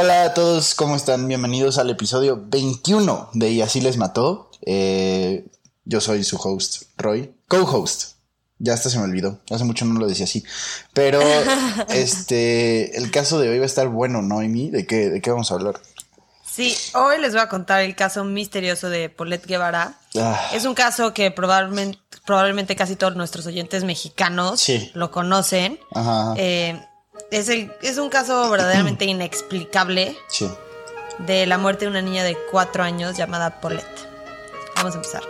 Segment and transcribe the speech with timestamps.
[0.00, 1.26] Hola a todos, ¿cómo están?
[1.26, 4.48] Bienvenidos al episodio 21 de Y así les mató.
[4.64, 5.44] Eh,
[5.86, 7.34] yo soy su host, Roy.
[7.48, 8.12] Co-host.
[8.60, 9.40] Ya hasta se me olvidó.
[9.50, 10.44] Hace mucho no lo decía así.
[10.92, 11.20] Pero
[11.88, 14.70] este, el caso de hoy va a estar bueno, ¿no, Amy?
[14.70, 15.80] ¿De qué, ¿De qué vamos a hablar?
[16.48, 19.98] Sí, hoy les voy a contar el caso misterioso de Paulette Guevara.
[20.16, 20.50] Ah.
[20.54, 24.92] Es un caso que probablemente, probablemente casi todos nuestros oyentes mexicanos Sí.
[24.94, 25.80] lo conocen.
[25.92, 26.34] Ajá.
[26.36, 26.80] Eh,
[27.30, 30.50] es, el- es un caso verdaderamente inexplicable Sí.
[31.18, 34.08] de la muerte de una niña de cuatro años llamada Paulette.
[34.76, 35.22] Vamos a empezar.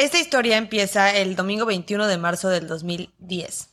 [0.00, 3.68] Esta historia empieza el domingo 21 de marzo del 2010.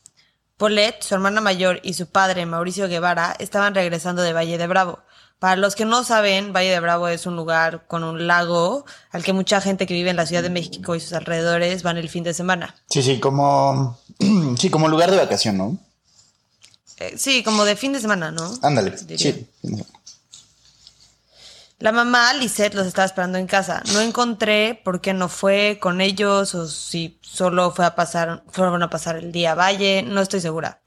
[0.57, 4.99] Paulette, su hermana mayor y su padre, Mauricio Guevara, estaban regresando de Valle de Bravo.
[5.39, 9.23] Para los que no saben, Valle de Bravo es un lugar con un lago al
[9.23, 12.09] que mucha gente que vive en la Ciudad de México y sus alrededores van el
[12.09, 12.75] fin de semana.
[12.89, 13.97] Sí, sí, como.
[14.59, 15.77] Sí, como lugar de vacación, ¿no?
[16.97, 18.53] Eh, sí, como de fin de semana, ¿no?
[18.63, 18.91] Ándale.
[18.91, 19.17] Diría.
[19.17, 19.47] Sí.
[21.79, 23.83] La mamá, Lisette, los estaba esperando en casa.
[23.93, 28.81] No encontré por qué no fue con ellos o si solo fue a pasar, fueron
[28.81, 30.81] a pasar el día a Valle, no estoy segura.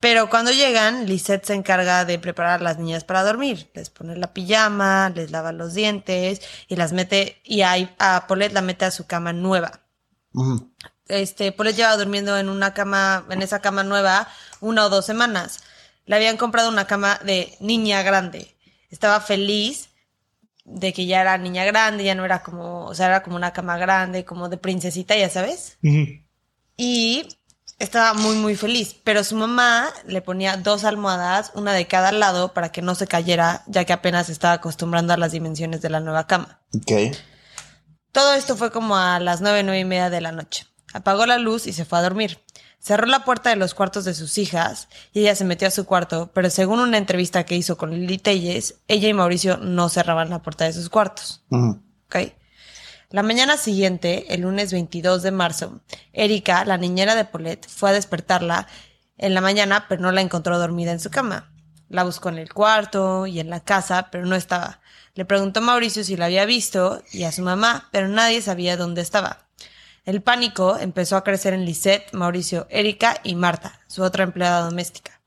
[0.00, 3.70] Pero cuando llegan, Lisette se encarga de preparar a las niñas para dormir.
[3.74, 8.54] Les pone la pijama, les lava los dientes y las mete, y a, a Paulette
[8.54, 9.82] la mete a su cama nueva.
[10.32, 10.72] Ujú.
[11.08, 14.28] Este, Paulette llevaba durmiendo en una cama, en esa cama nueva,
[14.60, 15.64] una o dos semanas.
[16.06, 18.56] Le habían comprado una cama de niña grande.
[18.88, 19.90] Estaba feliz
[20.70, 23.52] de que ya era niña grande, ya no era como, o sea, era como una
[23.52, 25.78] cama grande, como de princesita, ya sabes.
[26.76, 27.26] Y
[27.78, 28.94] estaba muy, muy feliz.
[29.04, 33.06] Pero su mamá le ponía dos almohadas, una de cada lado, para que no se
[33.06, 36.60] cayera, ya que apenas estaba acostumbrando a las dimensiones de la nueva cama.
[36.74, 37.16] Ok.
[38.12, 40.66] Todo esto fue como a las nueve, nueve y media de la noche.
[40.94, 42.42] Apagó la luz y se fue a dormir.
[42.80, 45.84] Cerró la puerta de los cuartos de sus hijas y ella se metió a su
[45.84, 50.30] cuarto, pero según una entrevista que hizo con Lili Telles, ella y Mauricio no cerraban
[50.30, 51.44] la puerta de sus cuartos.
[51.50, 51.82] Ujú.
[52.06, 52.16] ¿ok?
[53.10, 55.80] La mañana siguiente, el lunes 22 de marzo,
[56.12, 58.68] Erika, la niñera de Paulette, fue a despertarla
[59.16, 61.50] en la mañana, pero no la encontró dormida en su cama.
[61.88, 64.80] La buscó en el cuarto y en la casa, pero no estaba.
[65.14, 68.76] Le preguntó a Mauricio si la había visto y a su mamá, pero nadie sabía
[68.76, 69.47] dónde estaba.
[70.08, 75.20] El pánico empezó a crecer en Lisette, Mauricio, Erika y Marta, su otra empleada doméstica.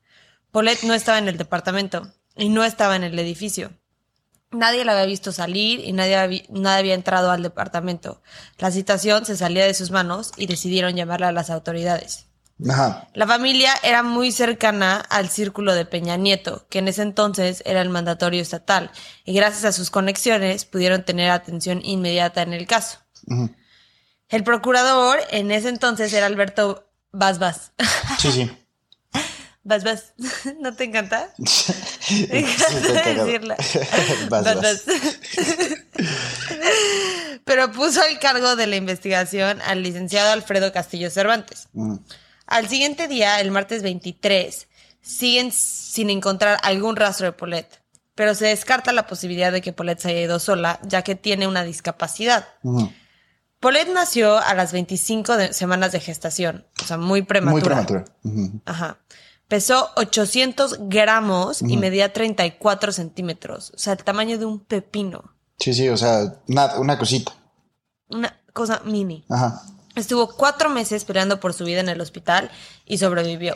[0.50, 3.70] Paulette no estaba en el departamento y no estaba en el edificio.
[4.50, 8.22] Nadie la había visto salir y nadie había, nadie había entrado al departamento.
[8.58, 12.26] La situación se salía de sus manos y decidieron llamarla a las autoridades.
[12.68, 13.06] Ajá.
[13.14, 17.82] La familia era muy cercana al círculo de Peña Nieto, que en ese entonces era
[17.82, 18.90] el mandatorio estatal,
[19.24, 22.98] y gracias a sus conexiones pudieron tener atención inmediata en el caso.
[24.32, 27.72] El procurador en ese entonces era Alberto Basbas.
[28.18, 28.50] Sí, sí.
[29.64, 30.14] Basbas,
[30.60, 31.28] ¿no te encanta?
[32.10, 32.42] Me
[33.14, 33.56] decirla.
[34.28, 34.62] Vas, Vas, vas.
[34.62, 34.82] vas.
[37.44, 41.68] Pero puso al cargo de la investigación al licenciado Alfredo Castillo Cervantes.
[41.74, 42.02] Ujú.
[42.46, 44.66] Al siguiente día, el martes 23,
[45.00, 47.80] siguen sin encontrar algún rastro de Paulette.
[48.14, 51.46] Pero se descarta la posibilidad de que Paulette se haya ido sola, ya que tiene
[51.46, 52.46] una discapacidad.
[52.62, 52.92] Ujú.
[53.62, 57.52] Paulette nació a las 25 de- semanas de gestación, o sea, muy prematura.
[57.52, 58.04] Muy prematura.
[58.66, 58.98] Ajá.
[59.46, 63.70] Pesó 800 gramos y medía 34 centímetros.
[63.74, 65.32] O sea, el tamaño de un pepino.
[65.60, 67.32] Sí, sí, o sea, nada, una cosita.
[68.08, 69.24] Una cosa mini.
[69.30, 69.62] Ajá.
[69.94, 72.50] Estuvo cuatro meses peleando por su vida en el hospital
[72.84, 73.54] y sobrevivió.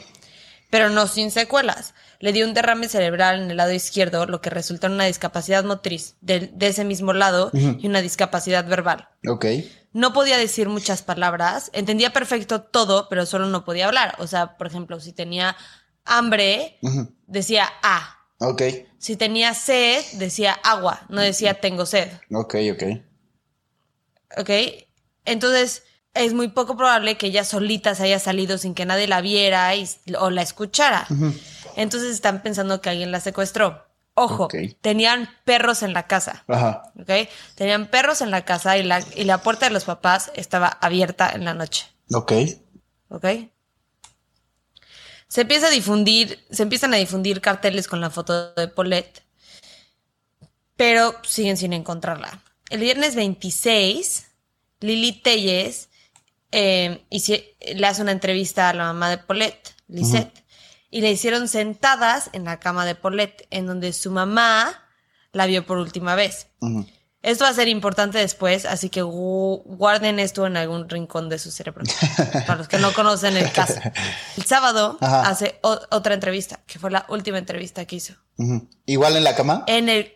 [0.70, 1.94] Pero no sin secuelas.
[2.20, 5.64] Le dio un derrame cerebral en el lado izquierdo, lo que resultó en una discapacidad
[5.64, 9.08] motriz de, ese mismo lado y una discapacidad verbal.
[9.28, 9.46] Ok.
[9.92, 14.14] No podía decir muchas palabras, entendía perfecto todo, pero solo no podía hablar.
[14.18, 15.56] O sea, por ejemplo, si tenía
[16.04, 16.78] hambre,
[17.26, 18.12] decía ah.
[18.38, 18.62] Ok.
[18.98, 22.10] Si tenía sed, decía agua, no decía tengo sed.
[22.30, 22.82] Ok, ok.
[24.38, 24.50] ¿Ok?
[25.24, 25.82] Entonces,
[26.12, 29.74] es muy poco probable que ella solita se haya salido sin que nadie la viera
[29.74, 29.88] y-
[30.18, 31.06] o la escuchara.
[31.76, 33.86] Entonces están pensando que alguien la secuestró.
[34.14, 34.48] Ojo,
[34.80, 36.44] tenían perros en la casa.
[36.48, 36.90] Ajá.
[37.54, 41.30] Tenían perros en la casa y la, y la puerta de los papás estaba abierta
[41.30, 41.86] en la noche.
[42.12, 42.32] Ok.
[43.10, 43.26] ¿Ok?
[45.28, 49.22] Se empieza a difundir, se empiezan a difundir carteles con la foto de Paulette,
[50.76, 52.42] pero siguen sin encontrarla.
[52.70, 54.28] El viernes 26,
[54.80, 55.90] Lili Telles
[56.52, 57.04] eh,
[57.74, 60.45] le hace una entrevista a la mamá de Paulette, Lisette,
[60.96, 64.82] y la hicieron sentadas en la cama de Paulette, en donde su mamá
[65.32, 66.48] la vio por última vez.
[67.22, 71.38] Esto va a ser importante después, así que gu- guarden esto en algún rincón de
[71.38, 71.82] su cerebro.
[72.46, 73.74] Para los que no conocen el caso.
[74.36, 75.22] El sábado Ajá.
[75.28, 78.14] hace otra entrevista, que fue la última entrevista que hizo.
[78.86, 79.64] Igual en la cama.
[79.66, 80.14] En el,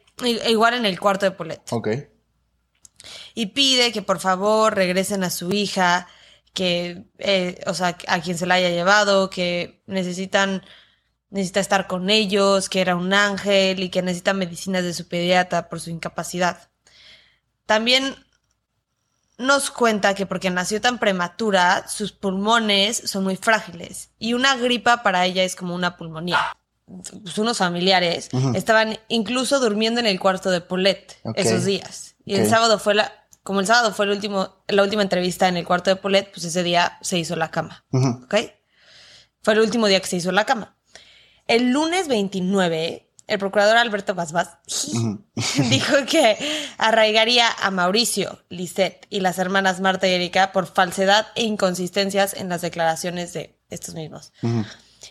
[0.48, 1.72] igual en el cuarto de Paulette.
[1.72, 1.88] Ok.
[3.34, 6.06] Y pide que por favor regresen a su hija,
[6.52, 10.62] que, eh, o sea, a quien se la haya llevado, que necesitan,
[11.30, 15.68] necesita estar con ellos, que era un ángel y que necesita medicinas de su pediatra
[15.68, 16.70] por su incapacidad.
[17.66, 18.16] También
[19.38, 25.02] nos cuenta que porque nació tan prematura, sus pulmones son muy frágiles y una gripa
[25.02, 26.56] para ella es como una pulmonía.
[27.22, 32.16] Pues unos familiares estaban incluso durmiendo en el cuarto de Paulette esos días.
[32.24, 33.19] Y el sábado fue la,
[33.50, 36.44] como el sábado fue el último, la última entrevista en el cuarto de Paulette, pues
[36.44, 37.84] ese día se hizo la cama.
[37.90, 38.36] ¿Ok?
[39.42, 40.76] Fue el último día que se hizo la cama.
[41.48, 44.58] El lunes 29, el procurador Alberto Basbás
[45.68, 46.38] dijo que
[46.78, 52.50] arraigaría a Mauricio, Lisette y las hermanas Marta y Erika por falsedad e inconsistencias en
[52.50, 54.32] las declaraciones de estos mismos.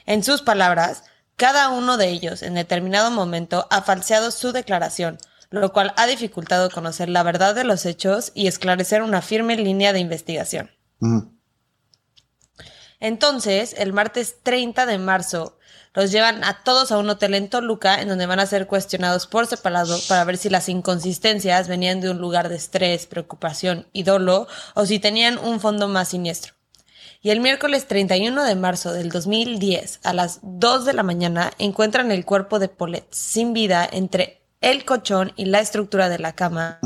[0.05, 1.03] En sus palabras,
[1.35, 5.17] cada uno de ellos en determinado momento ha falseado su declaración,
[5.49, 9.93] lo cual ha dificultado conocer la verdad de los hechos y esclarecer una firme línea
[9.93, 10.71] de investigación.
[10.99, 11.33] Ujú.
[12.99, 15.57] Entonces, el martes 30 de marzo,
[15.93, 19.25] los llevan a todos a un hotel en Toluca, en donde van a ser cuestionados
[19.25, 24.03] por separado para ver si las inconsistencias venían de un lugar de estrés, preocupación y
[24.03, 26.53] dolo, o si tenían un fondo más siniestro.
[27.21, 32.11] Y el miércoles 31 de marzo del 2010, a las 2 de la mañana, encuentran
[32.11, 36.79] el cuerpo de Paulette sin vida entre el colchón y la estructura de la cama.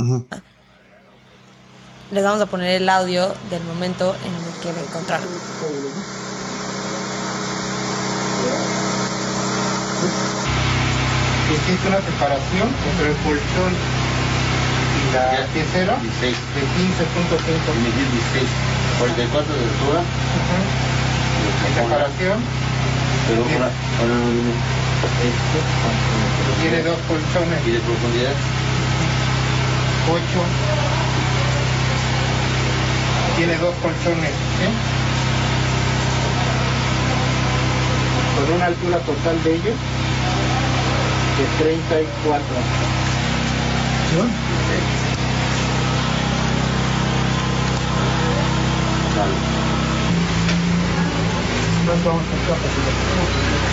[2.12, 5.28] Les vamos a poner el audio del momento en el que la encontraron.
[11.54, 16.22] Existe una separación entre el colchón y la piecera 16.
[16.22, 18.50] de 15.5 Medir 16.
[19.00, 20.02] 44 de altura.
[21.42, 22.38] de separación.
[23.28, 25.58] Pero no viene esto.
[26.62, 28.36] Tiene dos colchones, Y de profundidad.
[30.10, 30.22] 8.
[33.38, 34.68] Tiene dos colchones, ¿sí?
[38.36, 39.78] Con una altura total de ellos
[41.38, 42.46] de 34.
[49.16, 49.34] Vale.
[51.86, 53.73] Nos vamos a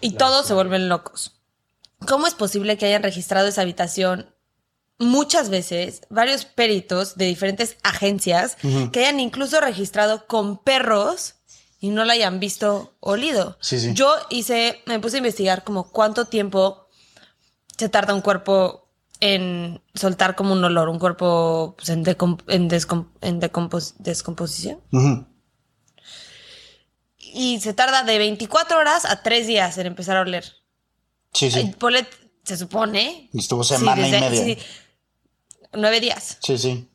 [0.00, 1.32] Y todos se vuelven locos.
[2.06, 4.26] ¿Cómo es posible que hayan registrado esa habitación
[4.98, 8.56] muchas veces varios peritos de diferentes agencias
[8.92, 11.36] que hayan incluso registrado con perros
[11.80, 13.56] y no la hayan visto olido?
[13.60, 13.94] Sí, sí.
[13.94, 16.88] Yo hice, me puse a investigar como cuánto tiempo
[17.76, 18.88] se tarda un cuerpo
[19.20, 24.80] en soltar como un olor, un cuerpo pues, en, decom- en, descom- en decompos- descomposición.
[27.34, 30.44] Y se tarda de 24 horas a 3 días en empezar a oler.
[31.32, 31.74] Sí, sí.
[32.44, 33.30] Se supone.
[33.32, 34.44] Estuvo semana y desde- media.
[34.44, 34.58] sí,
[35.74, 36.38] nueve días.
[36.42, 36.88] Sí, sí.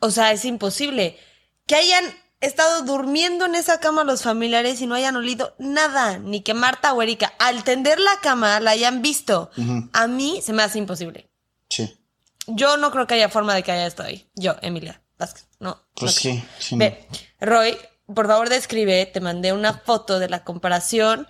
[0.00, 1.18] O sea, es imposible.
[1.66, 2.04] Que hayan
[2.40, 6.18] estado durmiendo en esa cama los familiares y no hayan olido nada.
[6.18, 9.50] Ni que Marta o Erika, al tender la cama, la hayan visto.
[9.92, 11.30] A mí se me hace imposible.
[11.68, 11.98] Sí.
[12.46, 14.30] Yo no creo que haya forma de que haya estado ahí.
[14.34, 15.48] Yo, Emilia Vázquez.
[15.58, 15.82] No.
[15.94, 16.76] Pues no sí, sí.
[16.76, 17.06] Ve,
[17.40, 17.76] Roy,
[18.14, 21.26] por favor describe, te mandé una foto de la comparación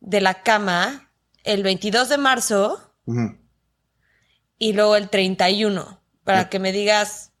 [0.00, 1.10] de la cama
[1.44, 2.94] el 22 de marzo
[4.58, 7.32] y luego el 31, para que me digas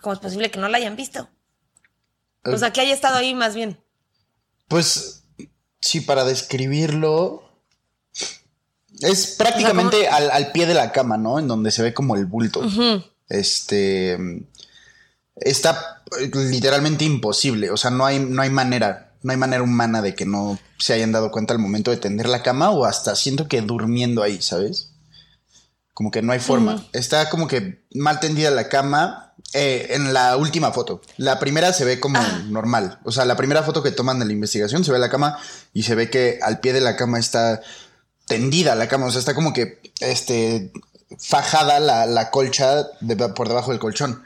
[0.00, 1.28] cómo es posible que no la hayan visto.
[2.44, 3.78] O sea, que haya estado ahí más bien.
[4.68, 5.24] Pues
[5.80, 7.42] sí, para describirlo.
[9.00, 11.38] Es prácticamente al, al pie de la cama, ¿no?
[11.38, 12.62] En donde se ve como el bulto.
[13.28, 14.18] Este.
[15.40, 17.70] Está eh, literalmente imposible.
[17.70, 19.12] O sea, no hay, no hay manera.
[19.22, 22.26] No hay manera humana de que no se hayan dado cuenta al momento de tender
[22.28, 24.92] la cama o hasta siento que durmiendo ahí, ¿sabes?
[25.92, 26.86] Como que no hay forma.
[26.94, 31.00] Está como que mal tendida la cama Eh, en la última foto.
[31.16, 32.42] La primera se ve como Ah.
[32.48, 33.00] normal.
[33.04, 35.38] O sea, la primera foto que toman de la investigación se ve la cama
[35.72, 37.60] y se ve que al pie de la cama está
[38.28, 39.06] tendida la cama.
[39.06, 40.70] O sea, está como que este
[41.18, 44.22] fajada la, la colcha de- por debajo del colchón.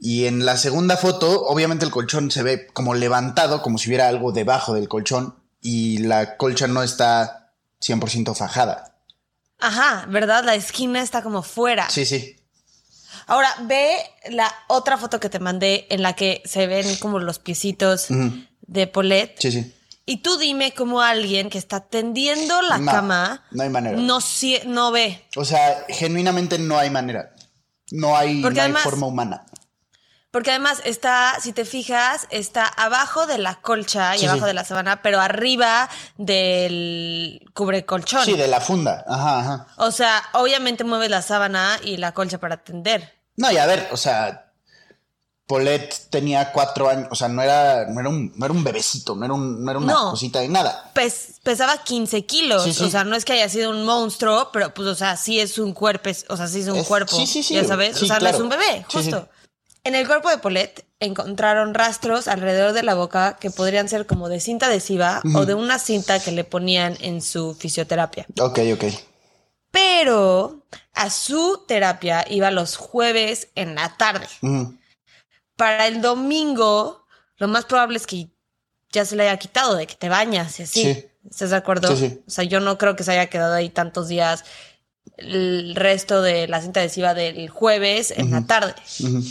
[0.00, 4.08] Y en la segunda foto, obviamente el colchón se ve como levantado, como si hubiera
[4.08, 5.34] algo debajo del colchón.
[5.60, 7.52] Y la colcha no está
[7.82, 9.00] 100% fajada.
[9.58, 10.44] Ajá, ¿verdad?
[10.44, 11.90] La esquina está como fuera.
[11.90, 12.36] Sí, sí.
[13.26, 13.90] Ahora, ve
[14.30, 18.06] la otra foto que te mandé en la que se ven como los piecitos
[18.62, 19.36] de Paulette.
[19.40, 19.74] Sí, sí.
[20.06, 23.98] Y tú dime cómo alguien que está tendiendo la No, cama no hay manera.
[23.98, 25.26] No, ve.
[25.36, 27.34] O sea, genuinamente no hay manera.
[27.90, 29.44] No hay, no hay además- forma humana.
[30.30, 34.46] Porque además está, si te fijas, está abajo de la colcha y Sí, abajo sí.
[34.48, 35.88] de la sábana, pero arriba
[36.48, 38.24] del cubrecolchón.
[38.24, 39.04] Sí, de la funda.
[39.08, 39.66] Ajá, ajá.
[39.76, 43.10] O sea, obviamente mueves la sábana y la colcha para tender.
[43.36, 44.52] No, y a ver, o sea,
[45.46, 49.14] Paulette tenía cuatro años, o sea, no era, no era, un, no era un bebecito,
[49.16, 50.10] no era, un, no era una No.
[50.10, 50.90] cosita de nada.
[50.92, 52.64] Pes- pesaba 15 kilos.
[52.64, 52.84] Sí, sí.
[52.84, 55.56] O sea, no es que haya sido un monstruo, pero pues, o sea, sí es
[55.58, 56.10] un cuerpo.
[56.28, 57.16] O sea, sí es un Es- cuerpo.
[57.16, 57.54] sí, sí, sí.
[57.54, 57.96] Ya sabes.
[58.02, 58.36] O sea, claro.
[58.36, 59.26] no es un bebé, justo.
[59.88, 64.28] En el cuerpo de Paulette encontraron rastros alrededor de la boca que podrían ser como
[64.28, 68.26] de cinta adhesiva o de una cinta que le ponían en su fisioterapia.
[68.38, 68.84] Ok, ok.
[69.70, 74.26] Pero a su terapia iba los jueves en la tarde.
[75.56, 77.06] Para el domingo,
[77.38, 78.28] lo más probable es que
[78.92, 80.82] ya se le haya quitado de que te bañas y así.
[80.82, 81.04] Sí.
[81.30, 81.96] ¿Estás de acuerdo?
[81.96, 82.20] Sí, sí.
[82.26, 84.44] O sea, yo no creo que se haya quedado ahí tantos días
[85.16, 88.74] el resto de la cinta adhesiva del jueves en la tarde.
[89.00, 89.22] Ujú.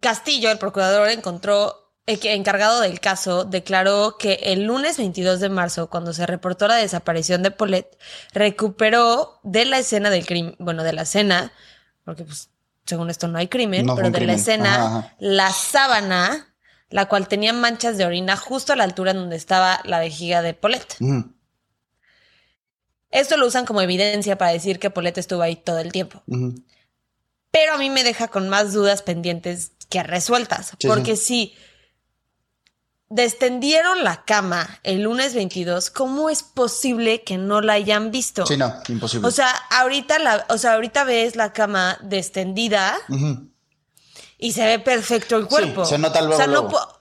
[0.00, 5.50] Castillo, el procurador, encontró el que encargado del caso, declaró que el lunes 22 de
[5.50, 7.98] marzo, cuando se reportó la desaparición de Paulette,
[8.32, 11.52] recuperó de la escena del crimen, bueno, de la escena,
[12.04, 12.48] porque pues
[12.86, 15.14] según esto no hay crimen, No pero de la escena, Ajá, ajá.
[15.18, 16.54] la sábana,
[16.88, 20.40] la cual tenía manchas de orina justo a la altura en donde estaba la vejiga
[20.40, 20.96] de Paulette.
[23.10, 26.22] Esto lo usan como evidencia para decir que Paulette estuvo ahí todo el tiempo.
[27.50, 30.72] Pero a mí me deja con más dudas pendientes que resueltas.
[30.78, 31.54] Sí, porque si
[33.10, 38.46] descendieron la cama el lunes 22, ¿cómo es posible que no la hayan visto?
[38.46, 39.26] Sí, no, imposible.
[39.26, 43.48] O sea, ahorita la, o sea, ahorita ves la cama descendida Ujú.
[44.36, 45.84] y se ve perfecto el cuerpo.
[45.86, 46.70] se nota luego, O sea, no, luego.
[46.70, 46.94] pu-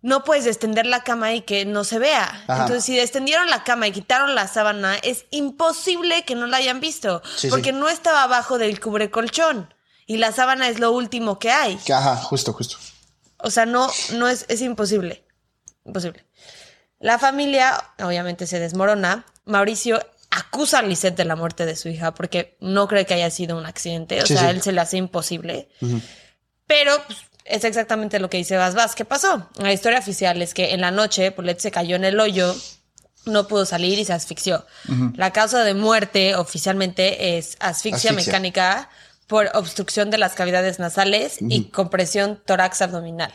[0.00, 2.22] no puedes descender la cama y que no se vea.
[2.46, 2.62] Ajá.
[2.62, 6.78] Entonces, si descendieron la cama y quitaron la sábana, es imposible que no la hayan
[6.78, 7.20] visto.
[7.36, 7.76] Sí, porque sí.
[7.76, 9.74] no estaba abajo del cubrecolchón.
[10.08, 11.78] Y la sábana es lo último que hay.
[11.94, 12.76] Ajá, justo, justo.
[13.36, 15.22] O sea, no, no es, es imposible.
[15.84, 16.24] Imposible.
[16.98, 19.26] La familia, obviamente, se desmorona.
[19.44, 23.30] Mauricio acusa a Lisette de la muerte de su hija porque no cree que haya
[23.30, 24.20] sido un accidente.
[24.22, 24.56] O Sí, sea, sí.
[24.56, 25.68] él se le hace imposible.
[26.66, 28.94] Pero pues, es exactamente lo que dice Bas Bas.
[28.94, 29.48] ¿Qué pasó?
[29.58, 32.56] La historia oficial es que en la noche Paulette se cayó en el hoyo,
[33.26, 34.66] no pudo salir y se asfixió.
[35.16, 38.12] La causa de muerte oficialmente es asfixia, Asfixia.
[38.12, 38.90] mecánica
[39.28, 43.32] por obstrucción de las cavidades nasales y compresión tórax abdominal.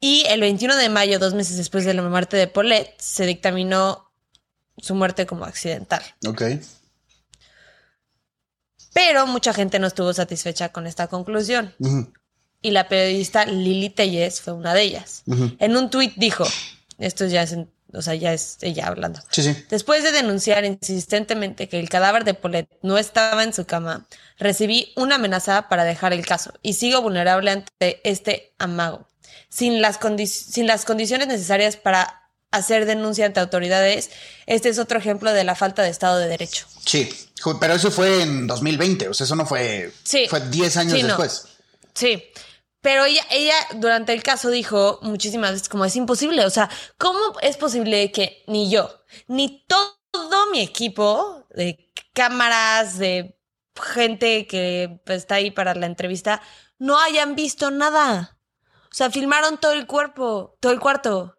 [0.00, 4.10] Y el 21 de mayo, dos meses después de la muerte de Paulette, se dictaminó
[4.78, 6.02] su muerte como accidental.
[6.26, 6.42] Ok.
[8.92, 11.74] Pero mucha gente no estuvo satisfecha con esta conclusión.
[12.62, 15.22] Y la periodista Lili Telles fue una de ellas.
[15.58, 16.44] En un tuit dijo,
[16.98, 19.20] esto ya es, en- o sea, ya es ella hablando.
[19.30, 19.64] Sí, sí.
[19.70, 24.06] Después de denunciar insistentemente que el cadáver de Paulette no estaba en su cama,
[24.38, 29.08] recibí una amenaza para dejar el caso y sigo vulnerable ante este amago.
[29.48, 32.16] Sin las, condi- sin las condiciones necesarias para
[32.52, 34.10] hacer denuncia ante autoridades,
[34.46, 36.66] este es otro ejemplo de la falta de Estado de Derecho.
[36.84, 37.08] Sí.
[37.60, 39.92] Pero eso fue en 2020, o sea, eso no fue.
[40.02, 40.26] Sí.
[40.28, 41.08] Fue 10 años Sí, no.
[41.08, 41.44] después.
[41.94, 42.22] Sí.
[42.80, 46.44] Pero ella, ella durante el caso dijo muchísimas veces como es imposible.
[46.46, 48.90] O sea, ¿cómo es posible que ni yo,
[49.28, 53.38] ni todo mi equipo de cámaras, de
[53.74, 56.40] gente que pues, está ahí para la entrevista,
[56.78, 58.38] no hayan visto nada?
[58.84, 61.36] O sea, filmaron todo el cuerpo, todo el cuarto.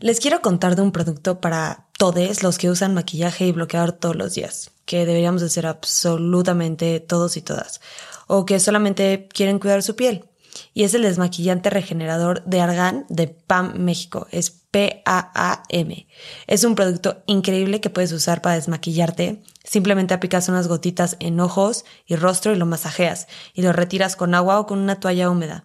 [0.00, 4.16] Les quiero contar de un producto para todos los que usan maquillaje y bloqueador todos
[4.16, 7.80] los días, que deberíamos de ser absolutamente todos y todas,
[8.26, 10.24] o que solamente quieren cuidar su piel.
[10.74, 14.26] Y es el desmaquillante regenerador de Argan de PAM México.
[14.30, 16.06] Es P-A-A-M.
[16.46, 19.42] Es un producto increíble que puedes usar para desmaquillarte.
[19.64, 24.34] Simplemente aplicas unas gotitas en ojos y rostro y lo masajeas y lo retiras con
[24.34, 25.64] agua o con una toalla húmeda.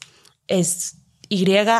[0.51, 0.97] Es
[1.29, 1.73] Y-A-L-M-10.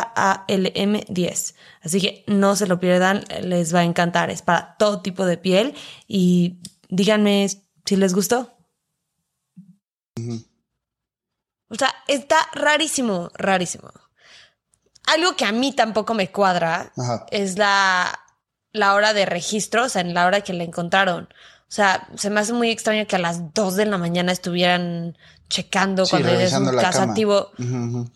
[1.82, 4.30] Así que no se lo pierdan, les va a encantar.
[4.30, 5.74] Es para todo tipo de piel
[6.08, 6.56] y
[6.88, 7.48] díganme
[7.84, 8.56] si les gustó.
[11.68, 13.90] O sea, está rarísimo, rarísimo.
[15.06, 17.26] Algo que a mí tampoco me cuadra Ajá.
[17.30, 18.18] es la,
[18.72, 21.24] la hora de registro, o sea, en la hora que la encontraron.
[21.24, 25.18] O sea, se me hace muy extraño que a las 2 de la mañana estuvieran
[25.48, 26.76] checando Sí, cuando es revisando un
[27.58, 28.10] ujú.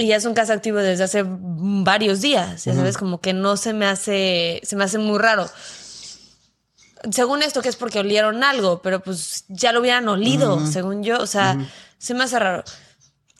[0.00, 3.56] Y ya es un caso activo desde hace varios días, ya sabes, como que no
[3.56, 5.48] se me hace, se me hace muy raro.
[7.12, 11.18] Según esto que es porque olieron algo, pero pues ya lo hubieran olido, según yo,
[11.18, 11.56] o sea,
[11.98, 12.62] se me hace raro.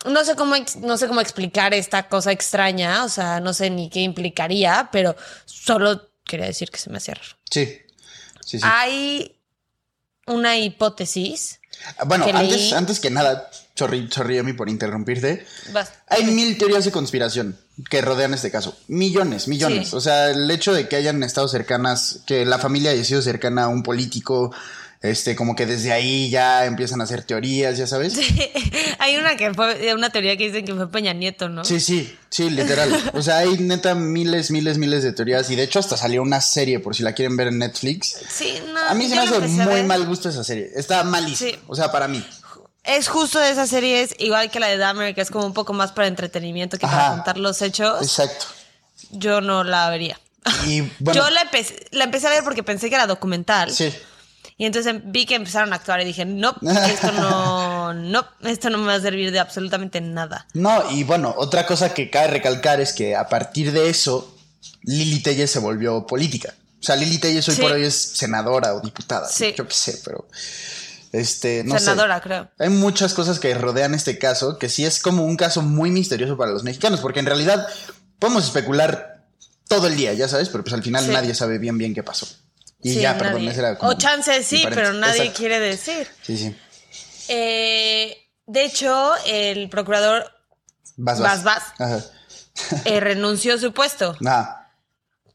[0.07, 3.91] No sé cómo, no sé cómo explicar esta cosa extraña, o sea, no sé ni
[3.91, 5.15] qué implicaría, pero
[5.45, 7.37] solo quería decir que se me hacía raro.
[7.51, 7.67] Sí.
[8.47, 8.65] Sí, sí.
[8.67, 9.37] Hay
[10.27, 11.61] una hipótesis.
[12.07, 15.47] Bueno, que antes, leí- antes que nada, sorry, sorry, Emi, por interrumpirte.
[16.07, 17.57] Hay mil teorías de conspiración
[17.89, 18.77] que rodean este caso.
[18.89, 19.89] Millones, millones.
[19.89, 19.97] Sí.
[19.97, 23.65] O sea, el hecho de que hayan estado cercanas, que la familia haya sido cercana
[23.65, 24.53] a un político,
[25.01, 28.13] este, como que desde ahí ya empiezan a hacer teorías, ya sabes.
[28.13, 28.51] Sí,
[28.99, 31.65] Hay una que fue, una teoría que dicen que fue Peña Nieto, ¿no?
[31.65, 32.95] sí, sí, literal.
[33.15, 35.49] O sea, hay neta miles, miles, miles de teorías.
[35.49, 38.19] Y de hecho, hasta salió una serie, por si la quieren ver en Netflix.
[38.29, 38.79] Sí, no.
[38.79, 40.71] A mí se me hace muy mal gusto esa serie.
[40.77, 41.53] Está malísima.
[41.53, 41.59] Sí.
[41.67, 42.23] O sea, para mí.
[42.85, 45.73] Es justo de esas series, igual que la de Dahmer, que es como un poco
[45.73, 48.03] más para entretenimiento que para contar los hechos.
[48.03, 48.47] Exacto.
[49.11, 50.19] Yo no la vería.
[50.67, 51.21] Y bueno.
[51.21, 53.71] Yo la empecé, la empecé a ver porque pensé que era documental.
[53.71, 53.93] Sí.
[54.57, 56.55] Y entonces vi que empezaron a actuar y dije, no,
[56.87, 60.47] esto no, no, esto no me va a servir de absolutamente nada.
[60.55, 64.37] No, y bueno, otra cosa que cabe recalcar es que a partir de eso,
[64.83, 66.55] Lili Telles se volvió política.
[66.79, 67.61] O sea, Lili Telles hoy Sí.
[67.63, 69.29] por hoy es senadora o diputada.
[69.29, 69.55] Sí.
[69.57, 70.27] Yo qué sé, pero.
[71.13, 71.87] Este, no sé.
[71.87, 72.49] Senadora, creo.
[72.59, 76.37] Hay muchas cosas que rodean este caso, que sí es como un caso muy misterioso
[76.37, 77.67] para los mexicanos, porque en realidad
[78.19, 79.25] podemos especular
[79.69, 81.11] todo el día, ya sabes, pero pues al final Sí.
[81.11, 82.27] nadie sabe bien bien qué pasó.
[82.83, 85.39] Y Sí, ya, perdón, ese era como O chance sí, pero nadie Exacto.
[85.39, 86.09] quiere decir.
[86.23, 86.57] Sí, sí.
[87.29, 90.25] Eh, de hecho, el procurador
[90.97, 91.65] Vas, Vas, vas.
[91.79, 92.11] vas.
[92.85, 94.17] Eh, renunció a su puesto.
[94.27, 94.60] Ajá.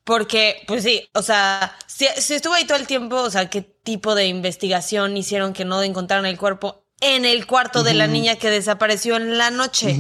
[0.06, 3.62] Porque, pues sí, o sea, si, si estuvo ahí todo el tiempo, o sea, ¿qué
[3.62, 8.36] tipo de investigación hicieron que no encontraron el cuerpo en el cuarto de la niña
[8.38, 10.00] que desapareció en la noche?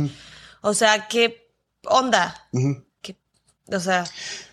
[0.61, 1.51] O sea, ¿qué
[1.85, 2.47] onda?
[2.53, 2.67] Ujú.
[2.75, 2.84] ¿Qué-
[3.71, 4.03] o sea,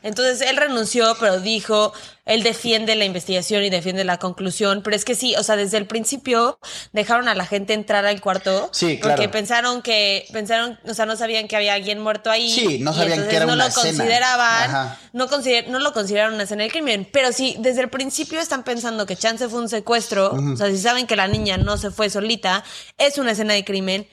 [0.03, 1.92] entonces él renunció, pero dijo,
[2.25, 5.77] él defiende la investigación y defiende la conclusión, pero es que sí, o sea, desde
[5.77, 6.59] el principio
[6.92, 9.31] dejaron a la gente entrar al cuarto Sí, porque claro.
[9.31, 12.51] pensaron que, pensaron, o sea, no sabían que había alguien muerto ahí.
[12.51, 13.88] Sí, no sabían que era no una lo escena.
[13.98, 14.98] consideraban, Ajá.
[15.12, 18.62] no, consider- no lo consideraron una escena del crimen, pero si desde el principio están
[18.64, 21.90] pensando que chance fue un secuestro, o sea, si saben que la niña no se
[21.90, 22.64] fue solita,
[22.98, 24.09] es una escena de crimen,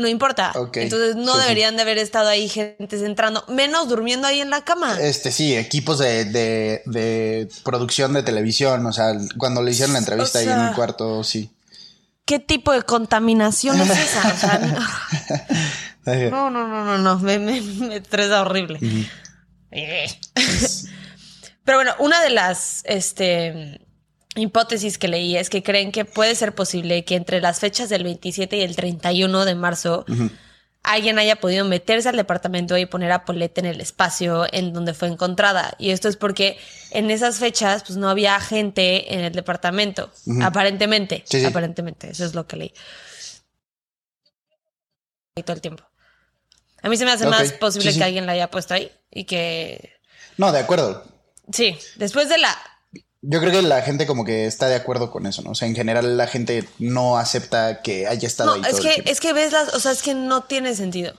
[0.00, 0.52] no importa.
[0.74, 1.42] Entonces no sí, sí.
[1.42, 4.98] deberían de haber estado ahí gente entrando, menos durmiendo ahí en la cama.
[5.00, 10.00] Este, sí, equipos de, de, de producción de televisión, o sea, cuando le hicieron la
[10.00, 11.50] entrevista O ahí en el cuarto, sí.
[12.24, 14.32] ¿Qué tipo de contaminación es esa?
[14.32, 18.78] O sea, no, no, no, no, no, me, me, me estresa horrible.
[19.70, 20.06] Eh.
[21.64, 23.80] Pero bueno, una de las este,
[24.36, 28.04] hipótesis que leí es que creen que puede ser posible que entre las fechas del
[28.04, 30.04] 27 y el 31 de marzo
[30.82, 34.94] alguien haya podido meterse al departamento y poner a Paulette en el espacio en donde
[34.94, 35.74] fue encontrada.
[35.78, 36.58] Y esto es porque
[36.90, 40.10] en esas fechas pues no había gente en el departamento,
[40.42, 41.22] aparentemente.
[41.26, 41.46] Sí, sí.
[41.46, 42.72] Aparentemente, eso es lo que leí.
[45.36, 45.84] Y todo el tiempo.
[46.82, 47.98] A mí se me hace más posible sí.
[47.98, 49.92] que alguien la haya puesto ahí y que...
[50.38, 51.04] No, de acuerdo.
[51.52, 52.56] Sí, después de la...
[53.22, 55.50] Yo creo que la gente como que está de acuerdo con eso, ¿no?
[55.50, 58.82] O sea, en general la gente no acepta que haya estado No, ahí es todo
[58.82, 59.74] que, es que ves las...
[59.74, 61.12] O sea, es que no tiene sentido.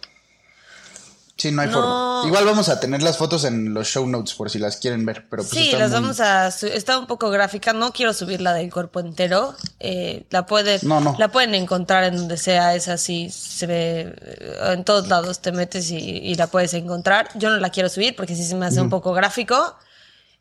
[1.38, 1.74] Sí, no hay No.
[1.74, 2.24] forma.
[2.28, 5.26] Igual vamos a tener las fotos en los show notes por si las quieren ver,
[5.30, 6.48] pero pues Sí, las muy- vamos a...
[6.48, 9.56] Está un poco gráfica, no quiero subirla del cuerpo entero.
[9.80, 11.16] eh, la, pueden, No, no.
[11.20, 14.16] la pueden encontrar en donde sea, es así, se ve...
[14.22, 17.30] eh, En todos lados te metes y, y la puedes encontrar.
[17.36, 19.76] Yo no la quiero subir porque sí se me hace un poco gráfico.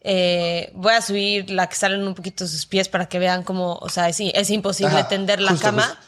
[0.02, 3.74] Eh, voy a subir la que salen un poquito sus pies para que vean cómo,
[3.76, 6.02] o sea, es, es imposible Ajá, tender la justo, cama justo.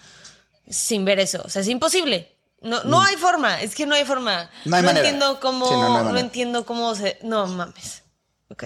[0.71, 1.43] sin ver eso.
[1.45, 2.35] O sea, es imposible.
[2.63, 4.49] No, no hay forma, es que no hay forma.
[4.65, 5.07] No hay manera.
[5.09, 7.19] entiendo cómo, Sí, no, entiendo cómo se.
[7.23, 8.03] No mames.
[8.49, 8.65] Ok.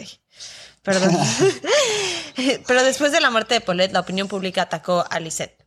[0.82, 1.16] Perdón.
[2.66, 5.64] Pero después de la muerte de Paulette, la opinión pública atacó a Lisette.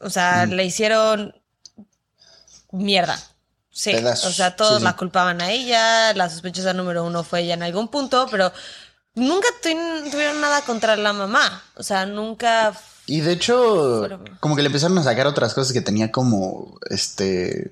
[0.00, 0.50] O sea, Mm.
[0.50, 1.40] le hicieron
[2.72, 3.18] mierda.
[3.78, 3.94] Sí.
[3.94, 4.84] O sea, todos Sí, sí.
[4.84, 6.14] la culpaban a ella.
[6.14, 8.50] La sospechosa número uno fue ella en algún punto, pero
[9.14, 11.62] nunca tu- tuvieron nada contra la mamá.
[11.74, 12.72] O sea, nunca.
[13.04, 16.78] Y de hecho, Fueron- como que le empezaron a sacar otras cosas que tenía como,
[16.88, 17.70] este,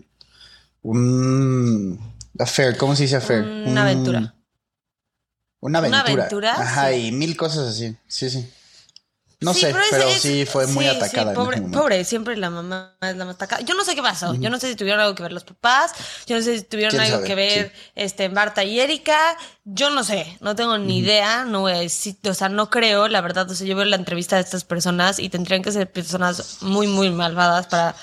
[0.82, 1.98] un
[2.38, 3.40] affair, ¿cómo se dice affair?
[3.40, 4.18] Una Un- aventura.
[5.60, 6.12] Una ¿Una aventura.
[6.24, 6.52] aventura?
[6.60, 7.06] Ajá, Sí.
[7.06, 7.96] y mil cosas así.
[8.06, 8.46] Sí, sí.
[9.44, 11.24] No Sí, sé, pero es- sí fue muy sí, atacada.
[11.24, 11.78] sí, en pobre, ese momento.
[11.80, 13.62] pobre, siempre la mamá es la más atacada.
[13.62, 14.35] Yo no sé qué pasó.
[14.35, 15.92] Yo no sé si tuvieron algo que ver los papás.
[16.26, 17.26] Yo no sé si tuvieron ¿Quién algo sabe?
[17.28, 19.37] que ver este, Marta y Erika.
[19.64, 20.37] Yo no sé.
[20.40, 21.44] No tengo ni idea.
[21.44, 23.50] No voy a decir, o sea, no creo, la verdad.
[23.50, 26.87] O sea, yo veo la entrevista de estas personas y tendrían que ser personas muy,
[26.87, 27.94] muy malvadas para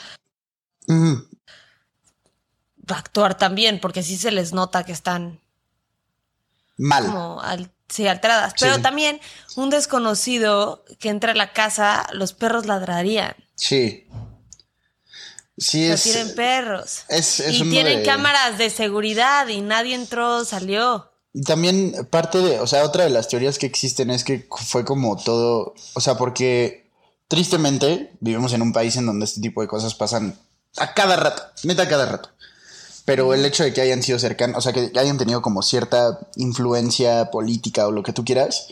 [2.87, 5.39] actuar también, porque sí se les nota que están
[6.77, 7.05] Mal.
[7.05, 8.53] como al- sí, alteradas.
[8.55, 8.65] Sí.
[8.65, 9.19] Pero también
[9.55, 13.35] un desconocido que entra a la casa, los perros ladrarían.
[13.55, 14.07] Sí.
[15.57, 16.03] Sí, es.
[16.03, 17.03] tienen perros.
[17.09, 21.11] es- es y tienen de- cámaras de seguridad y nadie entró, salió.
[21.33, 24.83] Y También parte de, o sea, otra de las teorías que existen es que fue
[24.83, 26.89] como todo, o sea, porque
[27.27, 30.37] tristemente vivimos en un país en donde este tipo de cosas pasan
[30.77, 32.29] a cada rato, neta a cada rato.
[33.05, 36.19] Pero el hecho de que hayan sido cercanos, o sea, que hayan tenido como cierta
[36.35, 38.67] influencia política o lo que tú quieras.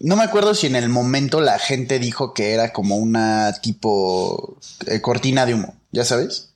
[0.00, 4.58] No me acuerdo si en el momento la gente dijo que era como una tipo
[4.86, 6.50] eh, cortina de humo, ya sabes.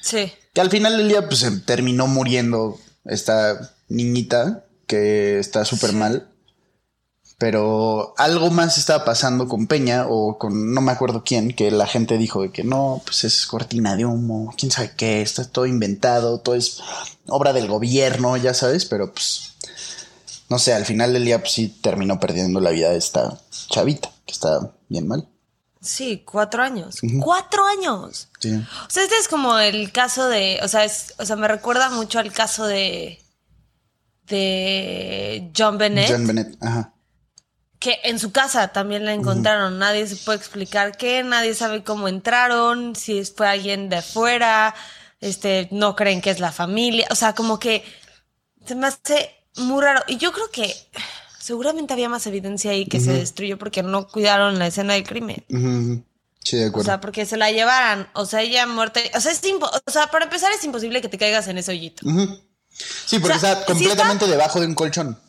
[0.00, 0.32] Sí.
[0.52, 6.28] Que al final del día, pues se terminó muriendo esta niñita que está súper mal.
[7.38, 11.86] Pero algo más estaba pasando con Peña o con no me acuerdo quién, que la
[11.86, 15.66] gente dijo de que no, pues es cortina de humo, quién sabe qué, está todo
[15.66, 16.80] inventado, todo es
[17.26, 19.54] obra del gobierno, ya sabes, pero pues
[20.48, 24.10] no sé, al final del día pues sí terminó perdiendo la vida de esta chavita,
[24.24, 25.28] que está bien mal.
[25.82, 26.98] Sí, cuatro años.
[27.20, 28.28] ¡Cuatro años!
[28.40, 28.54] Sí.
[28.54, 30.58] O sea, este es como el caso de.
[30.62, 33.22] O sea, es, o sea, me recuerda mucho al caso de.
[34.24, 36.10] de John Bennett.
[36.10, 36.92] John Bennett, ajá.
[37.86, 39.78] Que en su casa también la encontraron.
[39.78, 44.74] Nadie se puede explicar qué, nadie sabe cómo entraron, si fue alguien de fuera,
[45.20, 47.06] este, no creen que es la familia.
[47.12, 47.84] O sea, como que
[48.66, 50.02] se me hace muy raro.
[50.08, 50.74] Y yo creo que
[51.38, 55.44] seguramente había más evidencia ahí que se destruyó porque no cuidaron la escena del crimen.
[56.42, 56.86] Sí, de O acuerdo.
[56.86, 58.08] sea, porque se la llevaran.
[58.14, 58.98] O sea, ella muerta.
[59.14, 59.40] O sea, es
[59.86, 62.04] o sea, para empezar es imposible que te caigas en ese hoyito.
[63.06, 65.20] Sí, porque O sea, está completamente debajo de un colchón.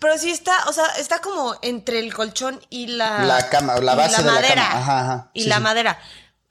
[0.00, 3.24] Pero sí está, o sea, está como entre el colchón y la...
[3.24, 4.62] La cama, la base de la cama.
[4.72, 5.30] Ajá, ajá.
[5.34, 5.62] Y Sí, la sí.
[5.62, 5.98] madera.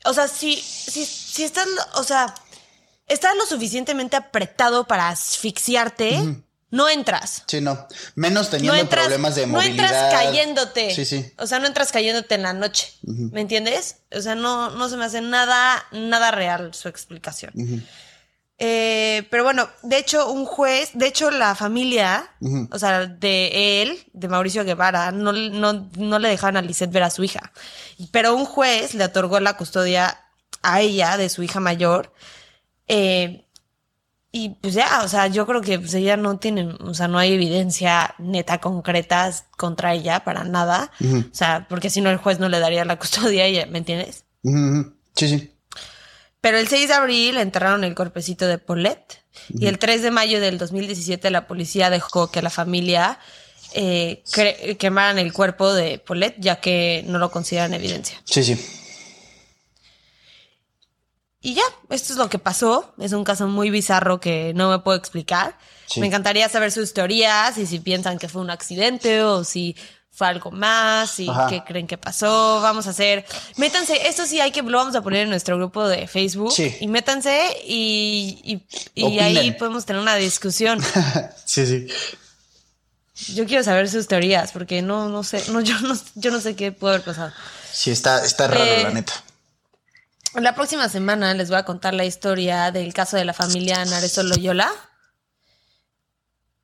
[0.05, 2.33] O sea, si, si, si estás, o sea,
[3.07, 6.21] estás lo suficientemente apretado para asfixiarte,
[6.71, 7.43] no entras.
[7.47, 7.87] Sí, no.
[8.15, 9.85] Menos No teniendo entras, problemas de no movilidad.
[9.85, 10.93] entras cayéndote.
[10.95, 11.33] Sí, sí.
[11.37, 12.93] O sea, no entras cayéndote en la noche.
[13.03, 13.97] ¿Me entiendes?
[14.11, 17.51] O sea, no, no se me hace nada, nada real su explicación.
[18.57, 22.29] Eh, pero bueno, de hecho, un juez, de hecho, la familia,
[22.71, 27.03] o sea, de él, de Mauricio Guevara, no, no, no le dejaban a Lisette ver
[27.03, 27.51] a su hija.
[28.11, 30.21] Pero un juez le otorgó la custodia
[30.61, 32.13] a ella de su hija mayor.
[32.87, 33.41] eh,
[34.37, 37.17] y pues ya, o sea, yo creo que pues ella no tiene, o sea, no
[37.17, 40.91] hay evidencia neta concreta contra ella para nada.
[41.01, 43.77] O sea, porque si no el juez no le daría la custodia a ella, ¿me
[43.77, 44.25] entiendes?
[45.15, 45.54] Sí, sí.
[46.45, 50.39] Pero el 6 de abril enterraron el cuerpecito de Paulette y el 3 de mayo
[50.39, 53.17] del 2017 la policía dejó que la familia
[53.73, 54.21] eh,
[54.77, 58.21] quemaran el cuerpo de Paulette ya que no lo consideran evidencia.
[58.25, 58.63] Sí, sí.
[61.41, 62.93] Y ya, esto es lo que pasó.
[62.99, 65.57] Es un caso muy bizarro que no me puedo explicar.
[65.87, 65.99] Sí.
[65.99, 69.75] Me encantaría saber sus teorías y si piensan que fue un accidente o si
[70.15, 71.47] fue algo más y Ajá.
[71.47, 72.61] qué creen que pasó.
[72.61, 73.25] Vamos a hacer,
[73.57, 76.75] métanse, esto sí hay que, lo vamos a poner en nuestro grupo de Facebook Sí.
[76.79, 78.61] y métanse y,
[78.95, 80.81] y, ahí podemos tener una discusión.
[81.45, 81.87] sí, sí.
[83.33, 86.55] Yo quiero saber sus teorías porque no, no sé, no, yo no, yo no sé
[86.55, 87.33] qué puede haber pasado.
[87.71, 89.13] Sí, está, está raro, Eh, la neta.
[90.35, 94.23] La próxima semana les voy a contar la historia del caso de la familia Narezo
[94.23, 94.69] Loyola.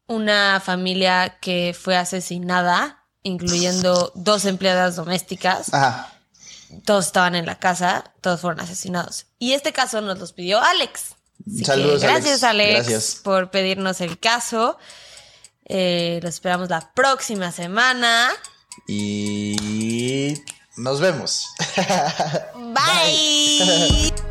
[0.08, 5.74] Una familia que fue asesinada, incluyendo dos empleadas domésticas.
[5.74, 6.14] Ajá.
[6.86, 9.26] Todos estaban en la casa, todos fueron asesinados.
[9.40, 11.16] Y este caso nos los pidió Alex.
[11.46, 12.74] Así Saludos, que gracias, Alex.
[12.88, 13.16] Gracias.
[13.24, 14.78] por pedirnos el caso.
[15.66, 18.30] Eh, lo esperamos la próxima semana.
[18.88, 20.36] Y
[20.78, 21.48] nos vemos.
[22.56, 24.14] Bye.